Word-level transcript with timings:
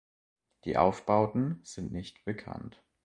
Die 0.65 0.77
Aufbauten 0.77 1.59
sind 1.61 1.91
nicht 1.91 2.25
bekannt. 2.25 2.81